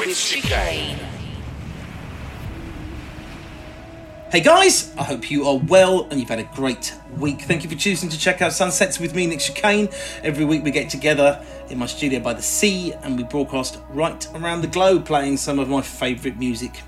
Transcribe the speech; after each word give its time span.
with 0.00 0.16
Chicane. 0.16 0.98
Hey 4.32 4.40
guys, 4.40 4.94
I 4.96 5.02
hope 5.02 5.30
you 5.30 5.46
are 5.46 5.58
well 5.58 6.08
and 6.10 6.18
you've 6.18 6.30
had 6.30 6.38
a 6.38 6.48
great 6.54 6.94
week. 7.18 7.42
Thank 7.42 7.64
you 7.64 7.68
for 7.68 7.76
choosing 7.76 8.08
to 8.08 8.18
check 8.18 8.40
out 8.40 8.54
Sunsets 8.54 8.98
with 8.98 9.14
me, 9.14 9.26
Nick 9.26 9.40
Chicane. 9.40 9.90
Every 10.22 10.46
week 10.46 10.64
we 10.64 10.70
get 10.70 10.88
together 10.88 11.44
in 11.68 11.78
my 11.78 11.84
studio 11.84 12.18
by 12.20 12.32
the 12.32 12.40
sea 12.40 12.94
and 13.02 13.18
we 13.18 13.24
broadcast 13.24 13.78
right 13.90 14.26
around 14.34 14.62
the 14.62 14.68
globe 14.68 15.04
playing 15.04 15.36
some 15.36 15.58
of 15.58 15.68
my 15.68 15.82
favourite 15.82 16.38
music. 16.38 16.80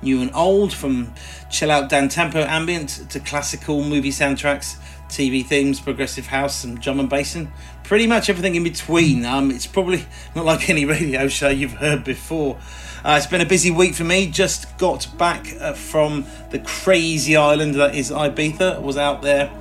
New 0.00 0.22
and 0.22 0.34
old, 0.34 0.72
from 0.72 1.12
chill 1.50 1.70
out 1.70 1.90
down 1.90 2.08
tempo 2.08 2.38
ambient 2.44 3.10
to 3.10 3.20
classical 3.20 3.84
movie 3.84 4.10
soundtracks, 4.10 4.78
TV 5.08 5.44
themes, 5.44 5.80
progressive 5.80 6.26
house, 6.26 6.64
and 6.64 6.80
drum 6.80 6.98
and 6.98 7.10
bass, 7.10 7.36
pretty 7.84 8.06
much 8.06 8.28
everything 8.28 8.56
in 8.56 8.64
between. 8.64 9.24
Um, 9.24 9.50
it's 9.50 9.66
probably 9.66 10.04
not 10.34 10.44
like 10.44 10.68
any 10.68 10.84
radio 10.84 11.28
show 11.28 11.48
you've 11.48 11.74
heard 11.74 12.02
before. 12.02 12.58
Uh, 13.04 13.16
it's 13.18 13.26
been 13.26 13.42
a 13.42 13.46
busy 13.46 13.70
week 13.70 13.94
for 13.94 14.04
me. 14.04 14.26
Just 14.26 14.76
got 14.78 15.06
back 15.18 15.46
uh, 15.60 15.74
from 15.74 16.24
the 16.50 16.58
crazy 16.60 17.36
island 17.36 17.74
that 17.74 17.94
is 17.94 18.10
Ibiza. 18.10 18.80
Was 18.80 18.96
out 18.96 19.22
there 19.22 19.52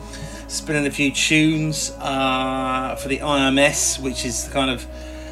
spinning 0.47 0.87
a 0.87 0.91
few 0.91 1.11
tunes 1.11 1.91
uh, 1.99 2.95
for 2.95 3.09
the 3.09 3.17
IMS, 3.17 3.99
which 3.99 4.25
is 4.25 4.49
kind 4.53 4.71
of 4.71 4.87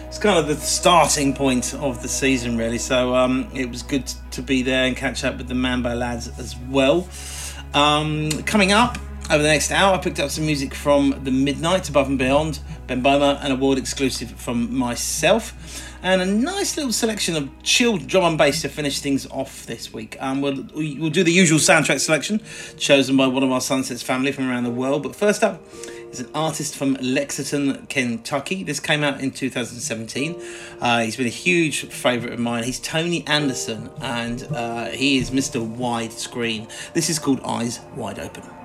it's 0.08 0.18
kind 0.18 0.38
of 0.38 0.48
the 0.48 0.56
starting 0.56 1.34
point 1.34 1.74
of 1.76 2.02
the 2.02 2.10
season, 2.10 2.58
really. 2.58 2.78
So 2.78 3.16
um, 3.16 3.50
it 3.54 3.70
was 3.70 3.82
good 3.82 4.12
to 4.32 4.42
be 4.42 4.62
there 4.62 4.84
and 4.84 4.98
catch 4.98 5.24
up 5.24 5.38
with 5.38 5.48
the 5.48 5.56
Mambo 5.56 5.96
lads 5.96 6.28
as 6.38 6.58
well. 6.70 7.08
Um, 7.74 8.30
coming 8.44 8.74
up 8.74 8.98
over 9.32 9.42
the 9.42 9.50
next 9.50 9.72
hour, 9.72 9.96
I 9.96 9.98
picked 9.98 10.20
up 10.20 10.30
some 10.30 10.46
music 10.46 10.74
from 10.74 11.22
the 11.24 11.32
Midnight 11.32 11.88
Above 11.88 12.10
and 12.10 12.20
Beyond, 12.20 12.60
Ben 12.88 13.02
Böhmer, 13.02 13.42
an 13.42 13.54
award 13.54 13.78
exclusive 13.78 14.32
from 14.32 14.76
myself, 14.76 15.88
and 16.04 16.22
a 16.22 16.26
nice 16.26 16.76
little 16.76 16.92
selection 16.92 17.38
of 17.38 17.50
chilled 17.64 18.08
drum 18.08 18.26
and 18.26 18.38
bass 18.38 18.62
to 18.64 18.68
finish 18.68 19.00
things 19.00 19.26
off 19.28 19.66
this 19.68 19.94
week. 19.94 20.18
Um, 20.20 20.42
we'll, 20.42 20.68
we'll 20.76 21.10
do 21.10 21.24
the 21.24 21.32
usual 21.32 21.60
soundtrack 21.60 22.02
selection, 22.02 22.42
chosen 22.76 23.16
by 23.16 23.28
one 23.28 23.42
of 23.42 23.52
our 23.54 23.62
Sunsets 23.62 24.04
family 24.04 24.34
from 24.34 24.50
around 24.50 24.66
the 24.66 24.70
world. 24.70 25.02
But 25.02 25.16
first 25.16 25.44
up 25.44 25.62
is 26.12 26.20
an 26.20 26.30
artist 26.36 26.76
from 26.76 26.96
Lexington, 26.96 27.86
Kentucky. 27.88 28.66
This 28.66 28.82
came 28.82 29.02
out 29.02 29.22
in 29.22 29.32
2017. 29.32 30.42
Uh, 30.82 31.04
he's 31.04 31.16
been 31.16 31.28
a 31.28 31.30
huge 31.30 31.86
favourite 31.86 32.34
of 32.34 32.40
mine. 32.40 32.66
He's 32.66 32.82
Tony 32.82 33.26
Anderson, 33.28 33.90
and 34.02 34.44
uh, 34.52 34.90
he 34.90 35.20
is 35.20 35.32
Mr. 35.32 35.66
Widescreen. 35.78 36.70
This 36.92 37.10
is 37.10 37.18
called 37.18 37.40
Eyes 37.46 37.80
Wide 37.96 38.20
Open. 38.20 38.61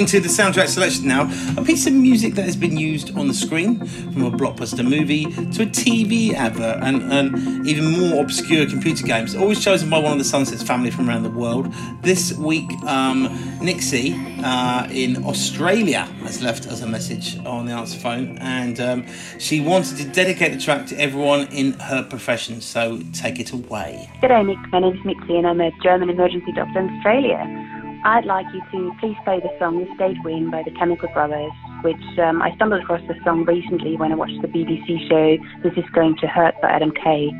Into 0.00 0.18
the 0.18 0.28
soundtrack 0.28 0.66
selection 0.66 1.06
now. 1.06 1.30
A 1.58 1.62
piece 1.62 1.86
of 1.86 1.92
music 1.92 2.34
that 2.34 2.46
has 2.46 2.56
been 2.56 2.78
used 2.78 3.14
on 3.18 3.28
the 3.28 3.34
screen, 3.34 3.84
from 3.86 4.24
a 4.24 4.30
blockbuster 4.30 4.82
movie 4.82 5.24
to 5.26 5.62
a 5.62 5.66
TV 5.66 6.32
advert, 6.32 6.82
and, 6.82 7.02
and 7.12 7.66
even 7.66 8.00
more 8.00 8.22
obscure 8.22 8.66
computer 8.66 9.06
games. 9.06 9.34
Always 9.34 9.62
chosen 9.62 9.90
by 9.90 9.98
one 9.98 10.12
of 10.12 10.18
the 10.18 10.24
Sunsets 10.24 10.62
family 10.62 10.90
from 10.90 11.10
around 11.10 11.24
the 11.24 11.30
world. 11.30 11.70
This 12.00 12.32
week, 12.38 12.70
um, 12.84 13.28
Nixie 13.60 14.14
uh, 14.42 14.88
in 14.90 15.22
Australia 15.26 16.04
has 16.22 16.42
left 16.42 16.66
us 16.66 16.80
a 16.80 16.86
message 16.86 17.36
on 17.44 17.66
the 17.66 17.72
answer 17.72 17.98
phone, 17.98 18.38
and 18.38 18.80
um, 18.80 19.06
she 19.38 19.60
wanted 19.60 19.98
to 19.98 20.04
dedicate 20.04 20.52
the 20.52 20.58
track 20.58 20.86
to 20.86 20.98
everyone 20.98 21.46
in 21.48 21.74
her 21.74 22.02
profession. 22.02 22.62
So 22.62 23.02
take 23.12 23.38
it 23.38 23.52
away. 23.52 24.10
G'day, 24.22 24.46
Nick. 24.46 24.58
My 24.72 24.78
name's 24.78 25.04
Nixie, 25.04 25.36
and 25.36 25.46
I'm 25.46 25.60
a 25.60 25.70
German 25.82 26.08
emergency 26.08 26.52
doctor 26.52 26.78
in 26.78 26.88
Australia. 26.88 27.59
I'd 28.02 28.24
like 28.24 28.46
you 28.54 28.62
to 28.72 28.96
please 28.98 29.16
play 29.24 29.40
the 29.40 29.50
song 29.58 29.84
The 29.84 29.94
State 29.94 30.16
We're 30.24 30.36
In 30.36 30.50
by 30.50 30.62
the 30.62 30.70
Chemical 30.70 31.08
Brothers, 31.12 31.52
which 31.82 32.00
um, 32.18 32.40
I 32.40 32.54
stumbled 32.56 32.80
across 32.82 33.02
the 33.06 33.14
song 33.24 33.44
recently 33.44 33.96
when 33.96 34.10
I 34.10 34.14
watched 34.14 34.40
the 34.40 34.48
BBC 34.48 35.06
show 35.06 35.36
This 35.62 35.76
Is 35.76 35.84
Going 35.92 36.16
to 36.22 36.26
Hurt 36.26 36.54
by 36.62 36.70
Adam 36.70 36.92
Kay. 36.92 37.30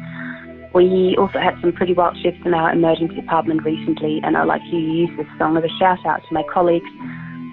We 0.75 1.17
also 1.19 1.39
had 1.39 1.59
some 1.63 1.73
pretty 1.73 1.95
wild 1.95 2.19
shifts 2.23 2.43
in 2.45 2.53
our 2.53 2.73
emergency 2.73 3.15
department 3.15 3.65
recently, 3.65 4.21
and 4.23 4.37
I'd 4.37 4.45
like 4.45 4.61
you 4.67 4.81
to 4.81 4.93
use 4.93 5.11
this 5.17 5.27
song 5.39 5.57
as 5.57 5.65
a 5.65 5.79
shout 5.79 6.05
out 6.05 6.21
to 6.29 6.35
my 6.35 6.45
colleagues 6.53 6.91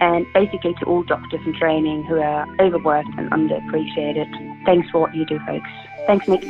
and 0.01 0.25
basically 0.33 0.73
to 0.79 0.85
all 0.85 1.03
doctors 1.03 1.39
in 1.45 1.57
training 1.57 2.03
who 2.03 2.19
are 2.19 2.45
overworked 2.59 3.09
and 3.17 3.31
underappreciated. 3.31 4.27
Thanks 4.65 4.89
for 4.91 4.99
what 4.99 5.15
you 5.15 5.25
do, 5.25 5.39
folks. 5.47 5.69
Thanks, 6.07 6.27
Nick. 6.27 6.43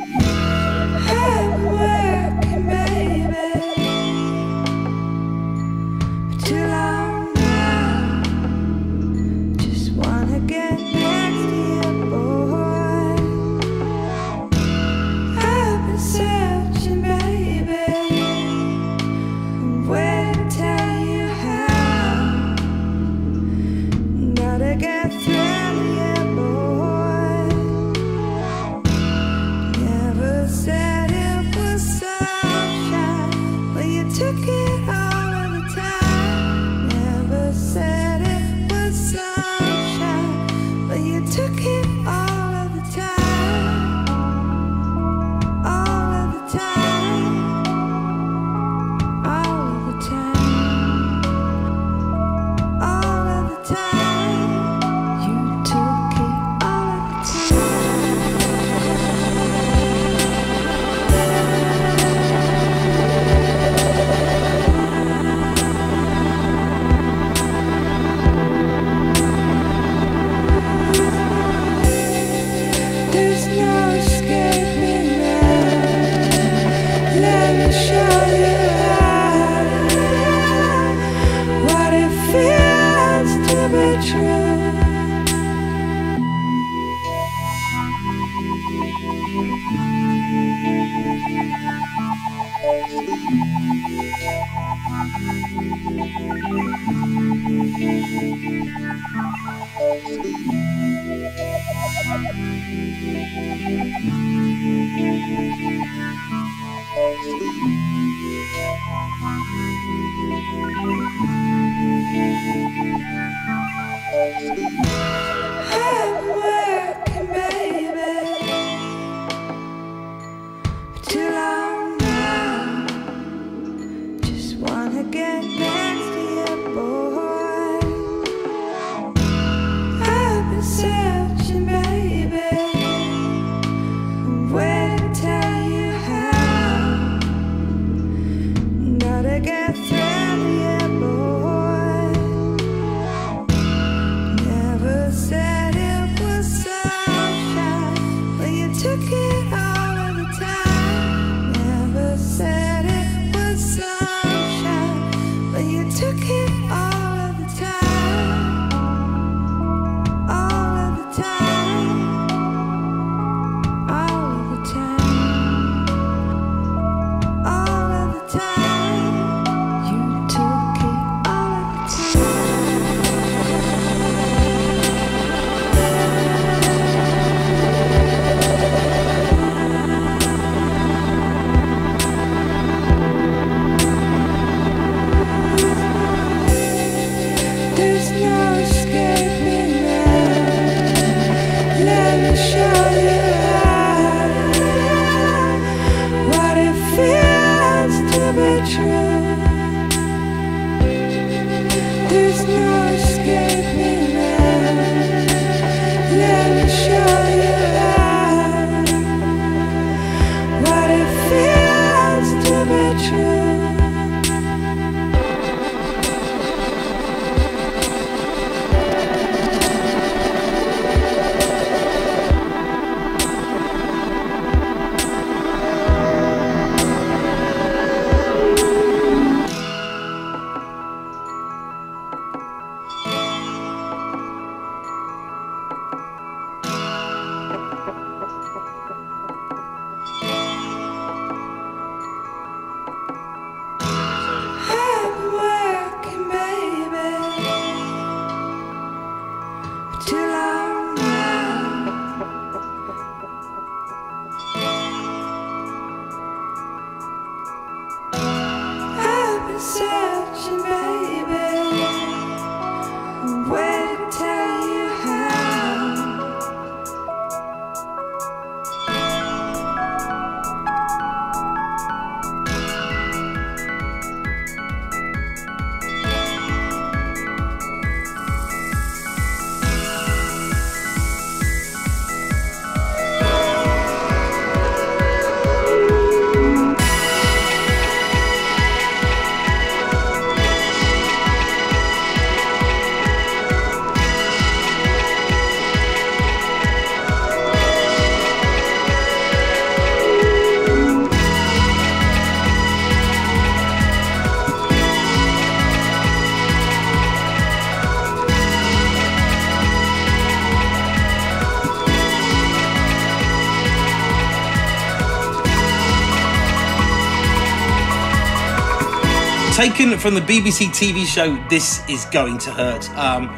Taken 319.58 319.98
from 319.98 320.14
the 320.14 320.20
BBC 320.20 320.68
TV 320.68 321.04
show 321.04 321.36
This 321.48 321.82
Is 321.88 322.04
Going 322.04 322.38
to 322.38 322.50
Hurt, 322.52 322.88
um, 322.90 323.28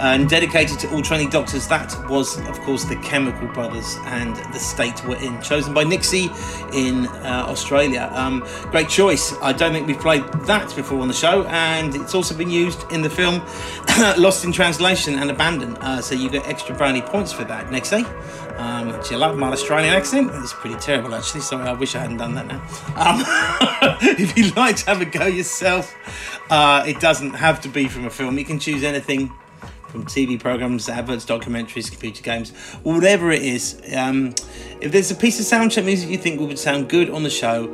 and 0.00 0.26
dedicated 0.26 0.78
to 0.78 0.90
all 0.90 1.02
training 1.02 1.28
doctors. 1.28 1.68
That 1.68 1.94
was, 2.08 2.38
of 2.48 2.58
course, 2.60 2.84
the 2.84 2.96
Chemical 2.96 3.46
Brothers 3.48 3.98
and 4.06 4.36
the 4.54 4.58
state 4.58 5.04
we're 5.04 5.22
in, 5.22 5.42
chosen 5.42 5.74
by 5.74 5.84
Nixie 5.84 6.30
in 6.72 7.06
uh, 7.06 7.44
Australia. 7.46 8.10
Um, 8.14 8.40
great 8.70 8.88
choice. 8.88 9.34
I 9.42 9.52
don't 9.52 9.74
think 9.74 9.86
we've 9.86 10.00
played 10.00 10.24
that 10.46 10.74
before 10.74 11.02
on 11.02 11.08
the 11.08 11.14
show, 11.14 11.44
and 11.44 11.94
it's 11.94 12.14
also 12.14 12.34
been 12.34 12.50
used 12.50 12.90
in 12.90 13.02
the 13.02 13.10
film 13.10 13.42
Lost 14.18 14.46
in 14.46 14.52
Translation 14.52 15.18
and 15.18 15.30
Abandoned. 15.30 15.76
Uh, 15.82 16.00
so 16.00 16.14
you 16.14 16.30
get 16.30 16.48
extra 16.48 16.74
brownie 16.74 17.02
points 17.02 17.32
for 17.32 17.44
that, 17.44 17.70
Nixie. 17.70 18.06
Um, 18.56 18.90
do 19.02 19.10
you 19.10 19.18
love 19.18 19.36
my 19.36 19.50
Australian 19.50 19.92
accent? 19.92 20.30
It's 20.32 20.54
pretty 20.54 20.76
terrible, 20.76 21.14
actually. 21.14 21.42
Sorry, 21.42 21.68
I 21.68 21.74
wish 21.74 21.94
I 21.94 21.98
hadn't 21.98 22.16
done 22.16 22.34
that 22.36 22.46
now. 22.46 22.62
Um, 22.96 23.22
if 24.18 24.36
you'd 24.36 24.56
like 24.56 24.76
to 24.76 24.86
have 24.86 25.02
a 25.02 25.04
go 25.04 25.26
yourself, 25.26 25.65
uh, 25.66 26.84
it 26.86 27.00
doesn't 27.00 27.34
have 27.34 27.60
to 27.62 27.68
be 27.68 27.88
from 27.88 28.06
a 28.06 28.10
film. 28.10 28.38
You 28.38 28.44
can 28.44 28.58
choose 28.58 28.82
anything 28.82 29.32
from 29.88 30.04
TV 30.04 30.38
programs, 30.38 30.88
adverts, 30.88 31.24
documentaries, 31.24 31.90
computer 31.90 32.22
games, 32.22 32.50
whatever 32.82 33.30
it 33.30 33.42
is. 33.42 33.80
Um, 33.96 34.34
if 34.80 34.92
there's 34.92 35.10
a 35.10 35.14
piece 35.14 35.40
of 35.40 35.46
soundtrack 35.46 35.84
music 35.84 36.10
you 36.10 36.18
think 36.18 36.40
would 36.40 36.58
sound 36.58 36.88
good 36.88 37.10
on 37.10 37.22
the 37.22 37.30
show, 37.30 37.64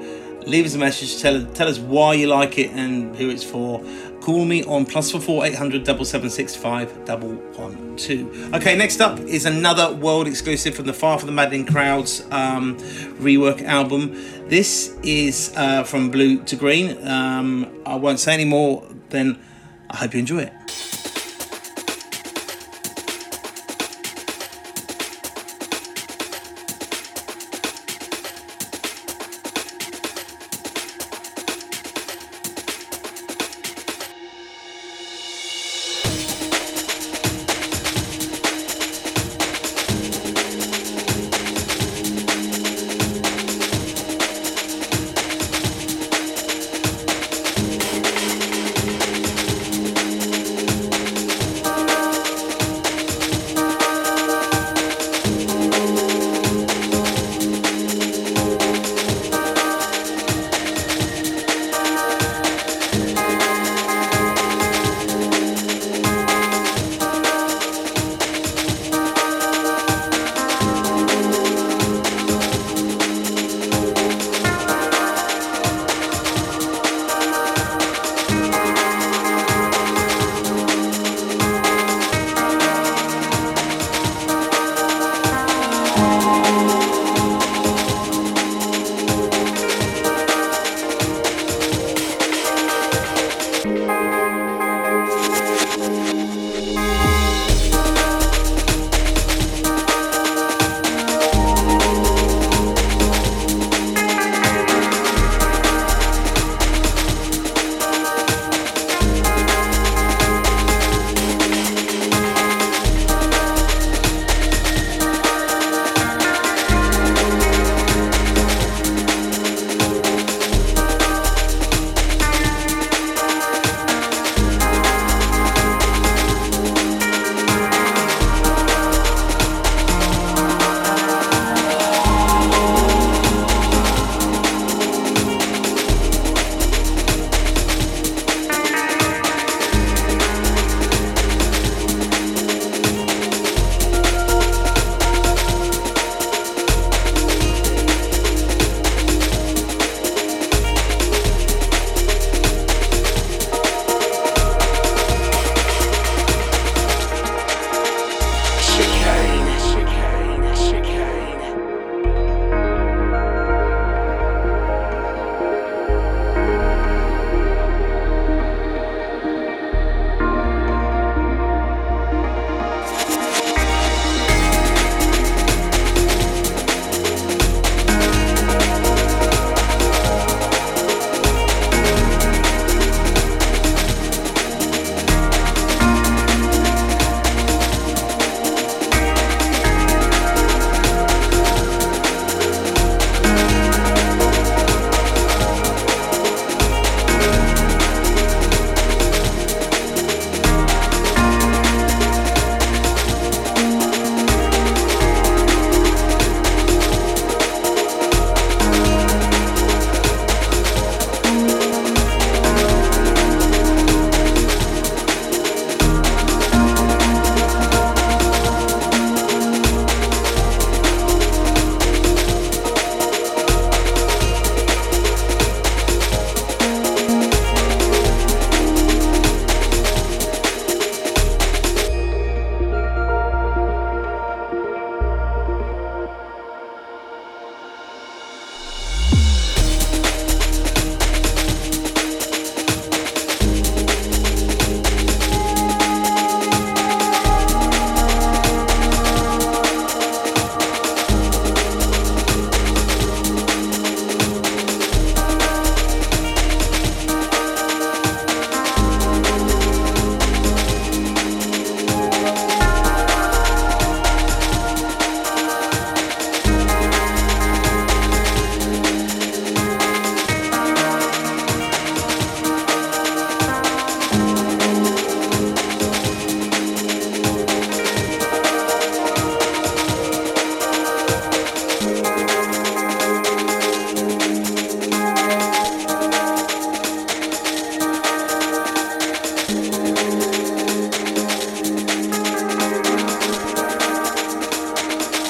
leave 0.47 0.65
us 0.65 0.75
a 0.75 0.79
message. 0.79 1.21
Tell 1.21 1.45
tell 1.53 1.69
us 1.69 1.79
why 1.79 2.15
you 2.15 2.29
like 2.29 2.59
it 2.59 2.71
and 2.71 3.15
who 3.17 3.31
it's 3.31 3.45
for. 3.45 3.85
Call 4.23 4.45
me 4.45 4.63
on 4.67 4.87
plus 4.87 5.11
four 5.11 5.21
four 5.21 5.45
eight 5.45 5.57
hundred 5.57 5.83
double 5.83 6.05
seven 6.05 6.31
six 6.31 6.55
five 6.55 7.05
double 7.05 7.35
one 7.57 7.97
two. 7.97 8.31
Okay, 8.55 8.77
next 8.77 9.01
up 9.01 9.19
is 9.19 9.47
another 9.47 9.93
world 9.97 10.29
exclusive 10.29 10.77
from 10.77 10.87
the 10.87 10.93
Far 10.93 11.19
from 11.19 11.27
the 11.27 11.33
Maddening 11.33 11.67
Crowds 11.67 12.25
um, 12.31 12.77
rework 13.19 13.65
album. 13.65 14.13
This 14.49 14.97
is 15.03 15.53
uh, 15.57 15.83
from 15.83 16.13
Blue 16.13 16.41
to 16.45 16.55
Green. 16.55 17.05
Um, 17.05 17.69
I 17.85 17.97
won't 17.97 18.21
say 18.21 18.33
any 18.33 18.45
more 18.45 18.87
than 19.09 19.43
I 19.91 19.97
hope 19.97 20.15
you 20.15 20.21
enjoy 20.21 20.43
it. 20.43 20.53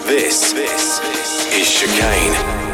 This, 0.07 0.53
this 0.53 1.01
is 1.55 1.71
chicane. 1.71 2.72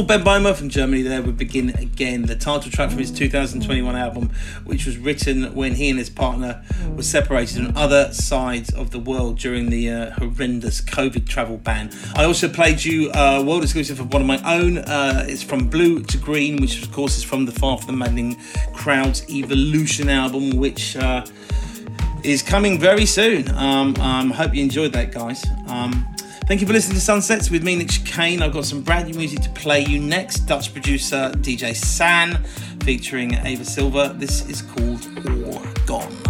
Wonderful 0.00 0.24
Ben 0.24 0.42
Böhmer 0.42 0.56
from 0.56 0.70
Germany 0.70 1.02
there 1.02 1.20
would 1.20 1.36
begin 1.36 1.70
again, 1.70 2.22
the 2.22 2.34
title 2.34 2.70
track 2.70 2.88
from 2.88 2.98
his 3.00 3.10
2021 3.10 3.94
album, 3.94 4.30
which 4.64 4.86
was 4.86 4.96
written 4.96 5.54
when 5.54 5.74
he 5.74 5.90
and 5.90 5.98
his 5.98 6.08
partner 6.08 6.62
were 6.96 7.02
separated 7.02 7.66
on 7.66 7.76
other 7.76 8.10
sides 8.12 8.72
of 8.72 8.92
the 8.92 8.98
world 8.98 9.38
during 9.38 9.68
the 9.68 9.90
uh, 9.90 10.10
horrendous 10.12 10.80
COVID 10.80 11.28
travel 11.28 11.58
ban. 11.58 11.90
I 12.14 12.24
also 12.24 12.48
played 12.48 12.82
you 12.82 13.10
uh, 13.10 13.42
world 13.46 13.62
exclusive 13.62 14.00
of 14.00 14.12
one 14.12 14.22
of 14.22 14.28
my 14.28 14.40
own. 14.58 14.78
Uh, 14.78 15.26
it's 15.28 15.42
from 15.42 15.68
Blue 15.68 16.02
to 16.04 16.16
Green, 16.16 16.56
which 16.60 16.82
of 16.82 16.90
course 16.92 17.18
is 17.18 17.24
from 17.24 17.44
the 17.44 17.52
Far 17.52 17.76
from 17.76 17.88
the 17.88 17.92
Maddening 17.92 18.36
Crowds 18.72 19.28
Evolution 19.28 20.08
album, 20.08 20.56
which 20.56 20.96
uh, 20.96 21.26
is 22.24 22.42
coming 22.42 22.78
very 22.78 23.04
soon. 23.06 23.50
Um, 23.50 23.94
um, 23.96 24.30
hope 24.30 24.54
you 24.54 24.62
enjoyed 24.62 24.92
that, 24.94 25.12
guys. 25.12 25.44
Um, 25.66 26.06
Thank 26.50 26.62
you 26.62 26.66
for 26.66 26.72
listening 26.72 26.96
to 26.96 27.00
Sunsets 27.00 27.48
with 27.48 27.62
me, 27.62 27.76
Nick 27.76 27.90
Chicane. 27.90 28.42
I've 28.42 28.52
got 28.52 28.64
some 28.64 28.82
brand 28.82 29.06
new 29.06 29.14
music 29.14 29.40
to 29.42 29.50
play 29.50 29.84
you 29.84 30.00
next. 30.00 30.46
Dutch 30.48 30.72
producer 30.72 31.30
DJ 31.36 31.76
San 31.76 32.42
featuring 32.82 33.34
Ava 33.46 33.64
Silva. 33.64 34.16
This 34.18 34.48
is 34.48 34.60
called 34.60 35.06
All 35.46 35.62
Gone. 35.86 36.29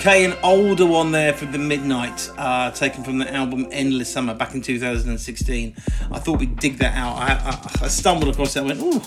Okay, 0.00 0.24
an 0.24 0.34
older 0.42 0.86
one 0.86 1.12
there 1.12 1.34
from 1.34 1.52
the 1.52 1.58
Midnight, 1.58 2.30
uh, 2.38 2.70
taken 2.70 3.04
from 3.04 3.18
the 3.18 3.30
album 3.34 3.68
Endless 3.70 4.10
Summer 4.10 4.32
back 4.32 4.54
in 4.54 4.62
2016. 4.62 5.76
I 6.10 6.18
thought 6.18 6.38
we'd 6.38 6.58
dig 6.58 6.78
that 6.78 6.94
out. 6.94 7.18
I, 7.18 7.34
I, 7.34 7.84
I 7.84 7.88
stumbled 7.88 8.32
across 8.32 8.56
it. 8.56 8.60
I 8.60 8.62
went, 8.62 8.80
ooh, 8.80 9.02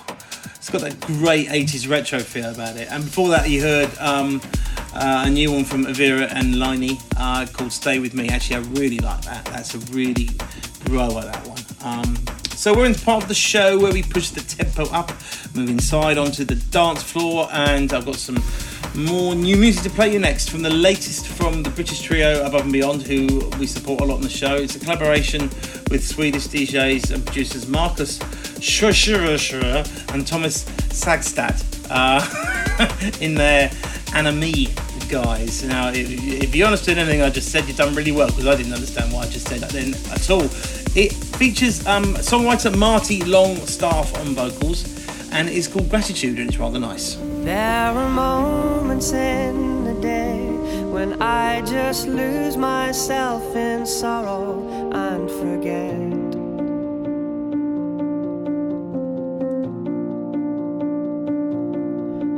it's 0.53 0.69
got 0.69 0.81
that 0.81 0.99
great 1.01 1.47
80s 1.47 1.89
retro 1.89 2.19
feel 2.19 2.51
about 2.51 2.77
it. 2.77 2.89
And 2.91 3.03
before 3.05 3.29
that, 3.29 3.49
you 3.49 3.63
heard 3.63 3.89
um, 3.97 4.39
uh, 4.93 5.23
a 5.25 5.29
new 5.31 5.51
one 5.51 5.63
from 5.63 5.85
Avira 5.85 6.31
and 6.31 6.59
Linney 6.59 6.99
uh, 7.17 7.47
called 7.51 7.71
Stay 7.71 7.97
With 7.97 8.13
Me. 8.13 8.29
Actually, 8.29 8.57
I 8.57 8.59
really 8.79 8.99
like 8.99 9.23
that. 9.23 9.45
That's 9.45 9.73
a 9.73 9.79
really 9.95 10.29
grower, 10.85 11.23
that 11.23 11.47
one. 11.47 11.59
Um, 11.81 12.15
so 12.51 12.71
we're 12.71 12.85
in 12.85 12.93
part 12.93 13.23
of 13.23 13.29
the 13.29 13.33
show 13.33 13.79
where 13.79 13.91
we 13.91 14.03
push 14.03 14.29
the 14.29 14.41
tempo 14.41 14.83
up, 14.91 15.09
move 15.55 15.71
inside 15.71 16.19
onto 16.19 16.45
the 16.45 16.55
dance 16.69 17.01
floor, 17.01 17.49
and 17.51 17.91
I've 17.93 18.05
got 18.05 18.17
some 18.17 18.37
more 18.95 19.33
new 19.33 19.57
music 19.57 19.83
to 19.83 19.89
play 19.89 20.13
you 20.13 20.19
next 20.19 20.49
from 20.49 20.61
the 20.61 20.69
latest 20.69 21.27
from 21.27 21.63
the 21.63 21.69
British 21.69 22.01
trio 22.01 22.45
Above 22.45 22.61
and 22.61 22.73
Beyond, 22.73 23.01
who 23.01 23.49
we 23.59 23.65
support 23.65 24.01
a 24.01 24.05
lot 24.05 24.15
on 24.15 24.21
the 24.21 24.29
show. 24.29 24.55
It's 24.55 24.75
a 24.75 24.79
collaboration 24.79 25.49
with 25.89 26.05
Swedish 26.05 26.47
DJs 26.47 27.11
and 27.11 27.25
producers 27.25 27.67
Marcus 27.67 28.19
Schurschurschur 28.59 30.13
and 30.13 30.27
Thomas 30.27 30.65
Sagstad 30.89 31.63
uh, 31.89 33.17
in 33.21 33.35
their 33.35 33.71
Anime 34.13 34.65
guys. 35.09 35.63
Now, 35.63 35.89
if, 35.89 36.09
if 36.11 36.55
you 36.55 36.65
understood 36.65 36.97
anything 36.97 37.21
I 37.21 37.29
just 37.29 37.51
said, 37.51 37.67
you've 37.67 37.77
done 37.77 37.95
really 37.95 38.11
well 38.11 38.27
because 38.27 38.47
I 38.47 38.55
didn't 38.55 38.73
understand 38.73 39.11
what 39.11 39.27
I 39.27 39.29
just 39.31 39.47
said 39.47 39.59
that 39.61 39.71
then 39.71 39.93
at 40.11 40.29
all. 40.29 40.43
It 40.95 41.13
features 41.13 41.85
um, 41.87 42.13
songwriter 42.15 42.75
Marty 42.77 43.23
Longstaff 43.23 44.15
on 44.19 44.35
vocals 44.35 44.85
and 45.31 45.49
it's 45.49 45.67
called 45.67 45.89
Gratitude 45.89 46.37
and 46.37 46.47
it's 46.49 46.57
rather 46.59 46.79
nice. 46.79 47.17
There 47.43 47.91
are 47.91 48.09
moments 48.09 49.11
in 49.11 49.83
the 49.83 49.93
day 49.95 50.47
when 50.93 51.21
I 51.21 51.59
just 51.63 52.07
lose 52.07 52.55
myself 52.55 53.43
in 53.53 53.85
sorrow 53.85 54.65
and 54.93 55.29
forget. 55.29 56.13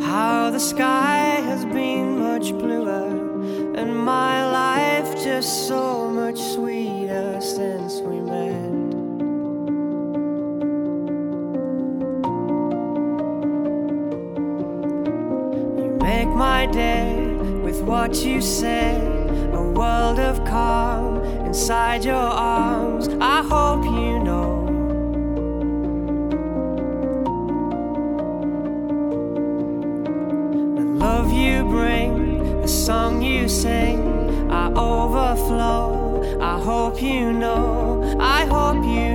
How 0.10 0.50
the 0.50 0.60
sky 0.60 1.40
has 1.50 1.66
been 1.66 2.18
much 2.18 2.52
bluer 2.54 3.06
and 3.76 3.96
my 3.96 4.44
life 4.50 5.24
just 5.24 5.68
so 5.68 6.10
much 6.10 6.40
sweeter 6.40 7.40
since 7.42 8.00
we 8.00 8.22
met. 8.22 8.65
My 16.36 16.66
day 16.66 17.16
with 17.64 17.82
what 17.82 18.14
you 18.18 18.42
say. 18.42 19.00
A 19.54 19.62
world 19.62 20.20
of 20.20 20.44
calm 20.46 21.24
inside 21.46 22.04
your 22.04 22.16
arms. 22.16 23.08
I 23.22 23.42
hope 23.42 23.86
you 23.86 24.20
know. 24.20 24.66
The 30.76 30.84
love 31.06 31.32
you 31.32 31.64
bring, 31.64 32.62
the 32.62 32.68
song 32.68 33.22
you 33.22 33.48
sing, 33.48 34.52
I 34.52 34.74
overflow. 34.74 36.42
I 36.42 36.60
hope 36.60 37.02
you 37.02 37.32
know. 37.32 38.18
I 38.20 38.46
hope 38.46 38.84
you 38.84 39.15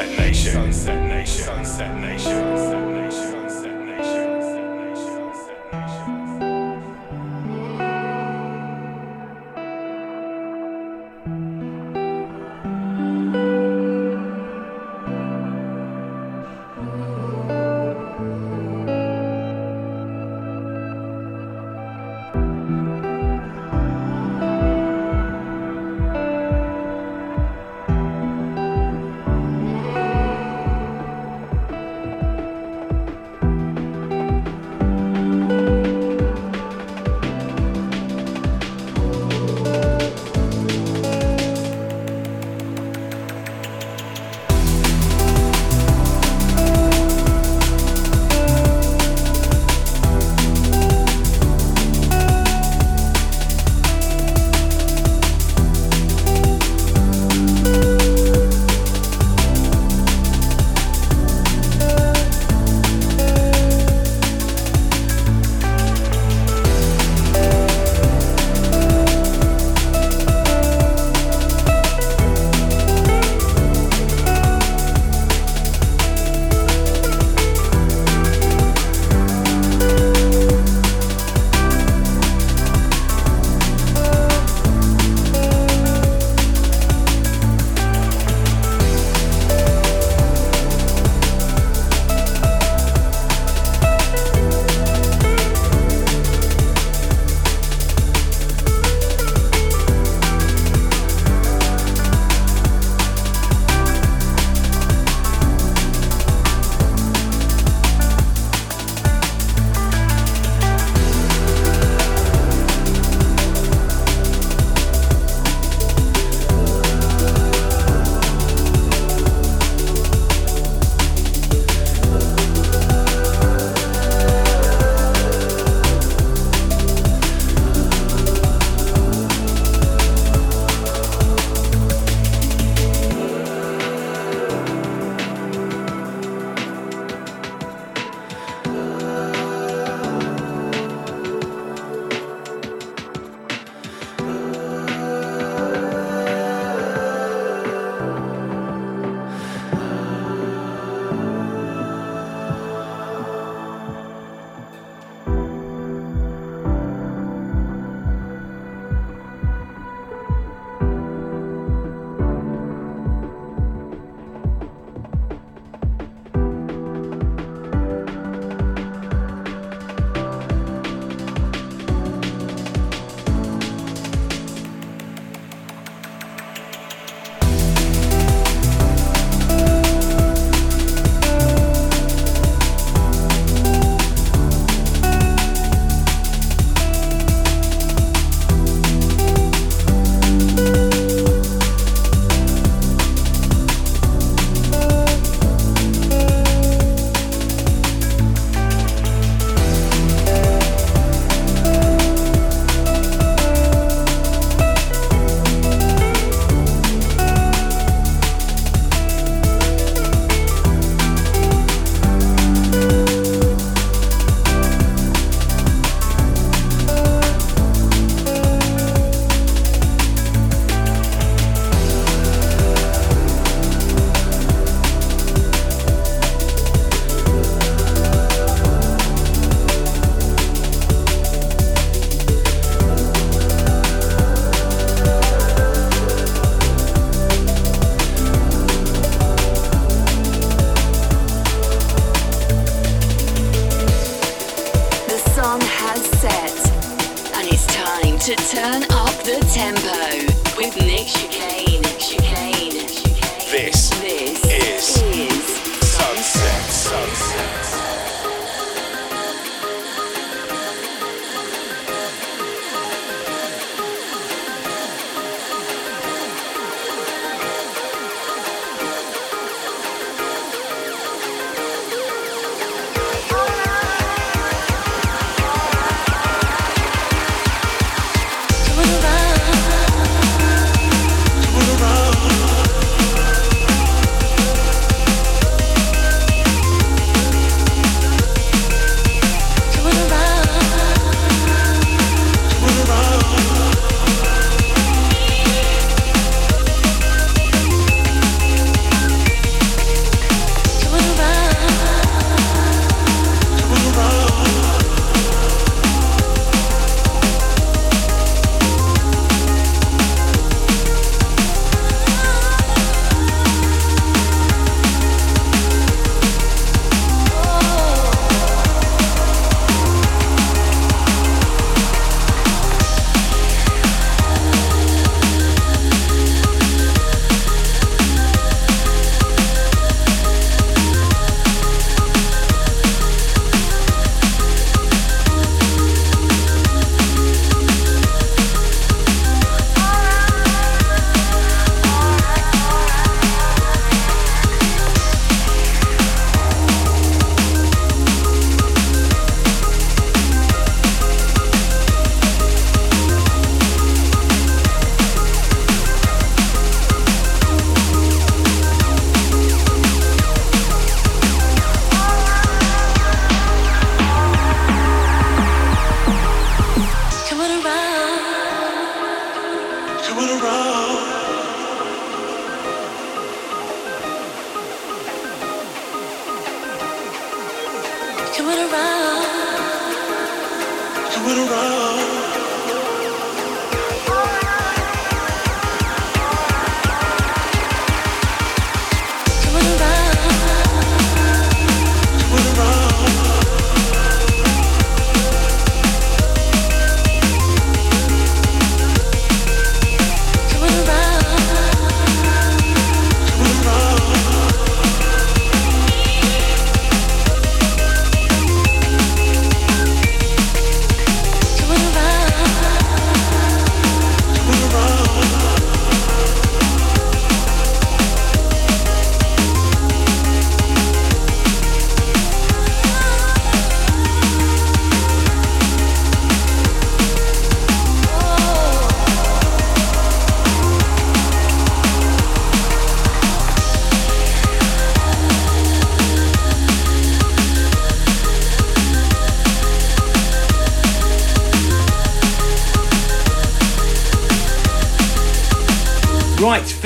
Sunset 0.00 0.18
Nation. 0.18 0.52
Sunset 0.72 1.08
Nation. 1.08 1.44
Sunset 1.44 2.00
Nation. 2.00 2.30
Sunset 2.30 2.88
Nation. 2.88 2.99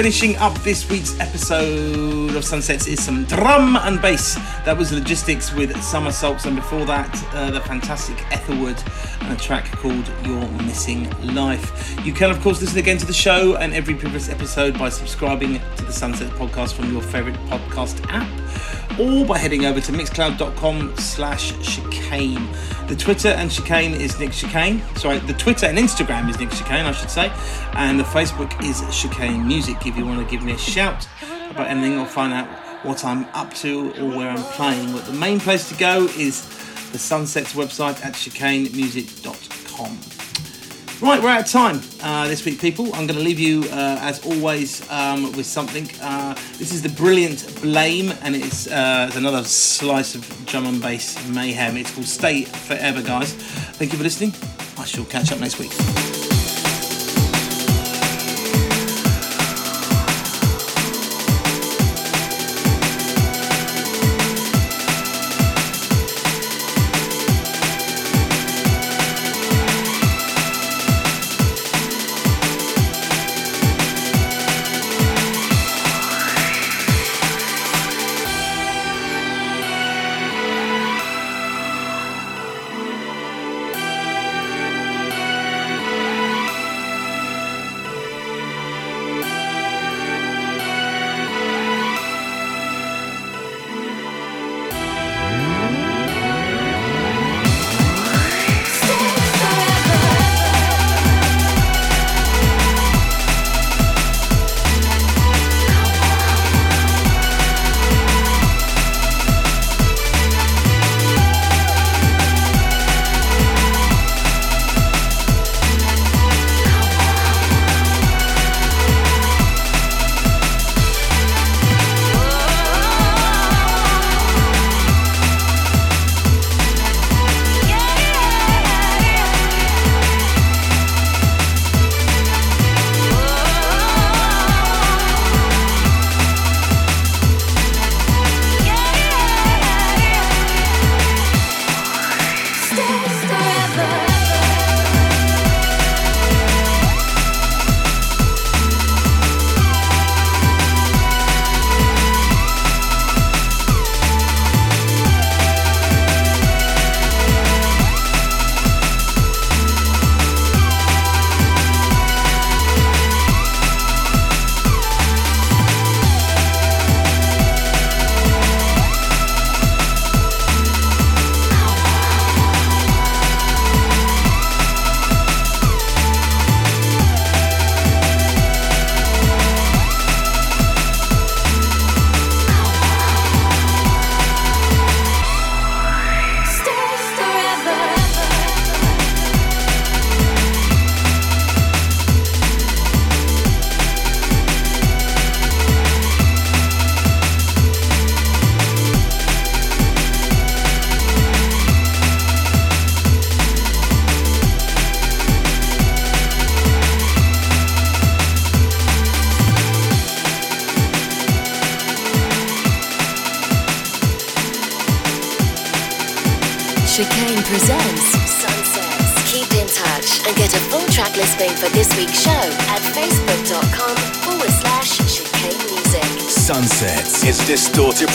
Finishing 0.04 0.36
up 0.36 0.52
this 0.58 0.86
week's 0.90 1.18
episode 1.18 2.36
of 2.36 2.44
Sunsets 2.44 2.86
is 2.86 3.02
some 3.02 3.24
drum 3.24 3.74
and 3.74 4.02
bass. 4.02 4.34
That 4.66 4.76
was 4.76 4.92
Logistics 4.92 5.50
with 5.54 5.74
Somersaults, 5.82 6.44
and 6.44 6.54
before 6.54 6.84
that, 6.84 7.10
uh, 7.32 7.50
the 7.50 7.62
fantastic 7.62 8.22
Ethelwood 8.30 8.76
and 9.22 9.32
a 9.32 9.36
track 9.36 9.64
called 9.72 10.06
Your 10.26 10.46
Missing 10.64 11.08
Life. 11.34 11.98
You 12.04 12.12
can, 12.12 12.30
of 12.30 12.38
course, 12.42 12.60
listen 12.60 12.78
again 12.78 12.98
to 12.98 13.06
the 13.06 13.14
show 13.14 13.56
and 13.56 13.72
every 13.72 13.94
previous 13.94 14.28
episode 14.28 14.78
by 14.78 14.90
subscribing 14.90 15.58
to 15.76 15.84
the 15.86 15.92
Sunset 15.92 16.30
podcast 16.32 16.74
from 16.74 16.92
your 16.92 17.00
favourite 17.00 17.38
podcast 17.48 18.04
app 18.10 18.28
or 18.98 19.24
by 19.24 19.38
heading 19.38 19.66
over 19.66 19.80
to 19.80 19.92
mixcloud.com 19.92 20.96
slash 20.96 21.52
chicane. 21.62 22.48
The 22.86 22.96
Twitter 22.96 23.28
and 23.28 23.50
chicane 23.50 23.94
is 23.94 24.18
Nick 24.18 24.32
Chicane. 24.32 24.82
Sorry, 24.96 25.18
the 25.20 25.34
Twitter 25.34 25.66
and 25.66 25.78
Instagram 25.78 26.28
is 26.28 26.38
Nick 26.38 26.50
Chicane, 26.50 26.84
I 26.84 26.92
should 26.92 27.10
say. 27.10 27.32
And 27.72 27.98
the 27.98 28.04
Facebook 28.04 28.62
is 28.62 28.82
Chicane 28.94 29.46
Music 29.46 29.86
if 29.86 29.96
you 29.96 30.04
want 30.04 30.20
to 30.20 30.30
give 30.30 30.44
me 30.44 30.52
a 30.52 30.58
shout 30.58 31.08
about 31.50 31.68
anything 31.68 31.98
or 31.98 32.06
find 32.06 32.32
out 32.32 32.48
what 32.84 33.04
I'm 33.04 33.24
up 33.34 33.52
to 33.54 33.92
or 34.00 34.16
where 34.16 34.30
I'm 34.30 34.42
playing. 34.52 34.92
But 34.92 35.06
the 35.06 35.12
main 35.12 35.40
place 35.40 35.68
to 35.70 35.76
go 35.76 36.04
is 36.16 36.42
the 36.92 36.98
Sunsets 36.98 37.54
website 37.54 38.04
at 38.04 38.14
chicanemusic.com. 38.14 40.13
Right, 41.04 41.22
we're 41.22 41.28
out 41.28 41.42
of 41.42 41.48
time 41.48 41.82
uh, 42.02 42.26
this 42.28 42.46
week, 42.46 42.58
people. 42.58 42.86
I'm 42.86 43.06
going 43.06 43.18
to 43.18 43.20
leave 43.20 43.38
you, 43.38 43.64
uh, 43.64 43.98
as 44.00 44.24
always, 44.24 44.90
um, 44.90 45.24
with 45.32 45.44
something. 45.44 45.86
Uh, 46.00 46.32
this 46.56 46.72
is 46.72 46.80
the 46.80 46.88
brilliant 46.88 47.60
Blame, 47.60 48.10
and 48.22 48.34
it's, 48.34 48.68
uh, 48.68 49.04
it's 49.08 49.16
another 49.16 49.44
slice 49.44 50.14
of 50.14 50.46
drum 50.46 50.64
and 50.64 50.80
bass 50.80 51.22
mayhem. 51.28 51.76
It's 51.76 51.90
called 51.90 52.06
Stay 52.06 52.44
Forever, 52.44 53.02
guys. 53.02 53.34
Thank 53.34 53.92
you 53.92 53.98
for 53.98 54.04
listening. 54.04 54.32
I 54.78 54.86
shall 54.86 55.04
catch 55.04 55.30
up 55.30 55.40
next 55.40 55.58
week. 55.58 56.13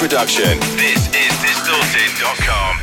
Production. 0.10 0.60
This 0.76 1.06
is 1.14 1.40
distorted.com. 1.40 2.79